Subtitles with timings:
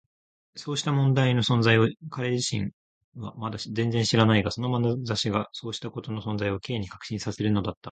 [0.55, 2.71] そうした問題の存在を彼自身
[3.15, 7.79] はまだ全然知らないが、そのまなざしがそうしたことの存在を Ｋ に確信させるのだった。